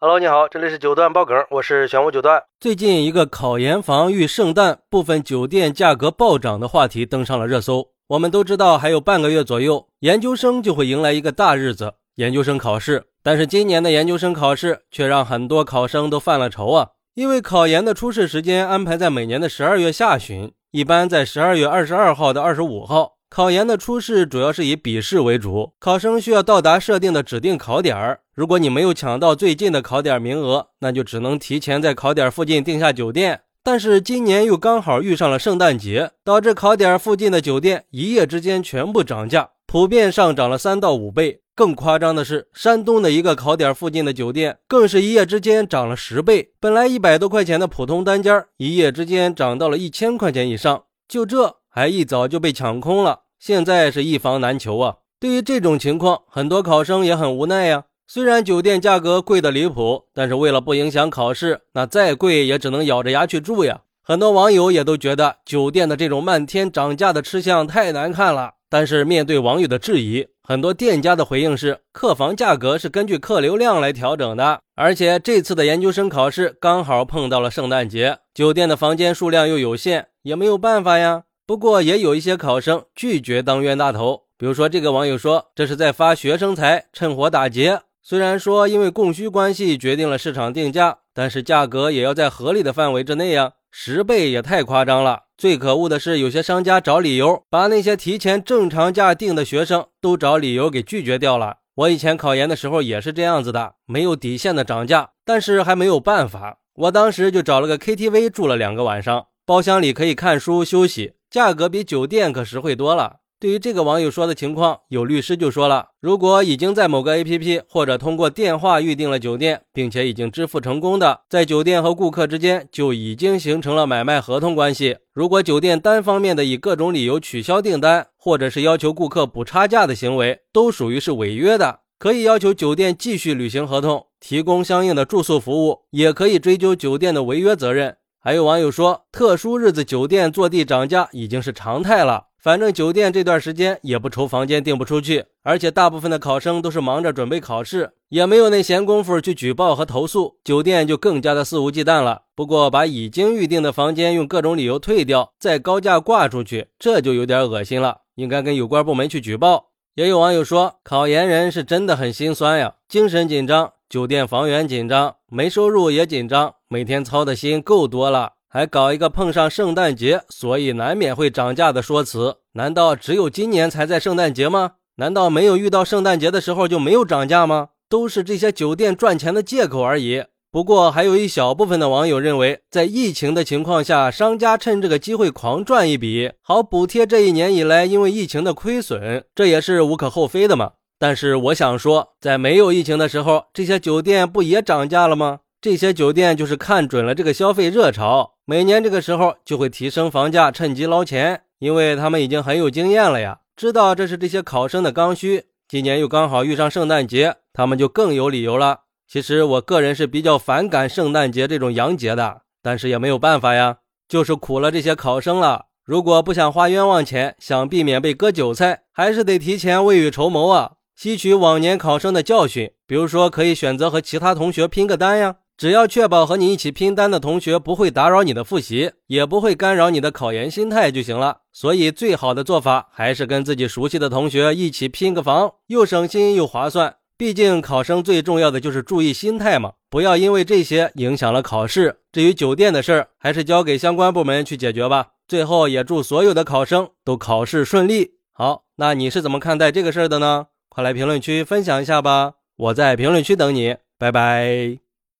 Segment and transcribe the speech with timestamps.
[0.00, 2.40] Hello，你好，这里是九段爆梗，我是玄武九段。
[2.60, 7.88] 最近一个考研房遇圣诞，部分酒店价格暴涨的话题登上了热搜。
[8.06, 13.06] 我们都知道，还有半个月左右，研究生就会迎来一个大日子——研究生考试。
[13.24, 23.14] 但是今年的研究生考试却让很多考生都犯了愁啊，因为考研的初试时间安排在每年的十二月下旬，一般在十二月二十二号到二十五号。
[23.30, 28.20] 考研的初试主要是以笔试为主，考生需要到达设定的指定考点儿。
[28.34, 33.42] 如果你没有抢到最近的考点名额，那就只能提前在考点附近订下酒店。
[33.62, 41.42] 但是今年又刚好遇上了圣诞节，导致考点附近的酒店一夜之间全部涨价，普遍上涨了三到五倍。
[41.54, 50.84] 更夸张的是，山东的一个考点附近的酒店更是一夜之间涨了十倍，本来一百多块钱的普通单间，一夜之间涨到了一千块钱以上。
[51.06, 51.57] 就这。
[51.68, 54.96] 还一早就被抢空了，现在是一房难求啊！
[55.20, 57.84] 对于这种情况，很多考生也很无奈呀。
[58.06, 63.82] 虽然酒店价格贵得离谱，但是为了不影响考试，那再贵也只能咬着牙去住呀。
[64.02, 68.54] 很多网友也都觉得酒店的这种漫天涨价的吃相太难看了。
[68.70, 81.24] 但是面对网友的质疑，很多店家的回应是：客房价格是根据客流量来调整的，而且这次的研究生考试刚好碰到了圣诞节，酒店的房间数量又有限，也没有办法呀。
[81.48, 87.80] 不过也有一些考生拒绝当冤大头，比如说这个网友说这是在发学生财，趁火打劫。
[88.02, 95.22] 虽然说因为供需关系决定了市场定价，但是价格也要在合理的范围之内呀，十倍也太夸张了。
[95.38, 101.60] 最可恶的是有些商家找理由，把那些提前正常价定的学生都找理由给拒绝掉了。
[101.76, 111.14] 我以前考研的时候也是这样子的，没有底线的涨价，但是还没有办法，我当时就找了个 KTV 住了两个晚上，包厢里可以看书休息。
[111.30, 113.16] 价格比酒店可实惠多了。
[113.40, 124.96] 对于这个网友说的情况，有律师就说了：如果已经在某个 APP 或者通过电话预订了酒店，并且已经支付成功的，在酒店和顾客之间就已经形成了买卖合同关系。
[125.12, 137.97] 如果酒店单方面的以各种理由取消订单，或者是要求顾客补差价的行为，都属于是违约的，可以要求酒店继续履行合同，提供相应的住宿服务，也可以追究酒店的违约责任。
[138.20, 142.26] 还有网友说，特殊日子酒店坐地涨价已经是常态了。
[142.36, 152.22] 反正酒店这段时间也不愁房间订不出去，而且大部分的考生都是忙着准备考试，也没有那闲工夫去举报和投诉，酒店就更加的肆无忌惮了。
[152.34, 159.70] 不过，把已经预定的房间用各种理由退掉，再高价挂出去，这就有点恶心了，应该跟有关部门去举报。
[159.94, 163.72] 也有网友说，考研人是真的很心酸呀，精神紧张。
[163.88, 172.36] 酒店房源紧张，没收入也紧张，每天操的心够多了，还搞一个碰上圣诞节，所以难免会涨价的说辞。
[172.52, 174.72] 难道只有今年才在圣诞节吗？
[174.96, 177.68] 难道没有遇到圣诞节的时候就没有涨价吗？
[177.88, 180.24] 都是这些酒店赚钱的借口而已。
[180.50, 190.72] 不过，还有一小部分的网友认为，在疫情的情况下，商家趁这个机会狂赚一笔，好补贴这一年以来因为疫情的亏损，这也是无可厚非的嘛。
[190.98, 195.38] 但是我想说，在没有疫情的时候，这些酒店不也涨价了吗？
[195.60, 201.42] 这些酒店就是看准了这个消费热潮，每年这个时候就会提升房价，趁机捞钱。
[201.58, 205.46] 因为他们已经很有经验了呀，知道这是这些考生的刚需。
[205.66, 208.82] 今年又刚好遇上圣诞节，他们就更有理由了。
[209.08, 215.66] 其实我个人是比较反感圣诞节这种洋节的，但是也没有办法呀，就是苦了这些考生了。
[215.84, 220.74] 如果不想花冤枉钱，想避免被割韭菜，还是得提前未雨绸缪啊。
[220.94, 231.38] 吸取往年考生的教训，比如说可以选择和其他同学拼个单呀，只要确保和你一起拼单的同学不会打扰你的复习，也不会干扰你的考研心态就行了。
[231.52, 236.94] 所以最好的做法还是跟自己熟悉的同学一起拼个房，又省心又划算。
[237.16, 241.96] 毕竟考生最重要的就是注意心态嘛，不要因为这些影响了考试。
[242.12, 245.08] 至于酒店的事儿，还是交给相关部门去解决吧。
[245.26, 248.12] 最后也祝所有的考生都考试顺利。
[248.32, 250.46] 好，那你是怎么看待这个事儿的呢？
[250.68, 252.34] 快来评论区分享一下吧！
[252.56, 254.87] 我在评论区等你，拜拜。